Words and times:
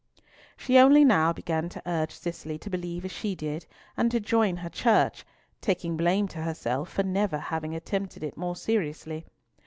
She 0.57 0.79
only 0.79 1.05
now 1.05 1.31
began 1.31 1.69
to 1.69 1.81
urge 1.85 2.15
Cicely 2.15 2.57
to 2.57 2.71
believe 2.71 3.05
as 3.05 3.11
she 3.11 3.35
did, 3.35 3.67
and 3.95 4.09
to 4.09 4.19
join 4.19 4.57
her 4.57 4.69
Church, 4.71 5.23
taking 5.61 5.95
blame 5.95 6.27
to 6.29 6.39
herself 6.39 6.89
for 6.89 7.03
never 7.03 7.37
having 7.37 7.75
attempted 7.75 8.23
it 8.23 8.35
more 8.35 8.55
seriously. 8.55 9.27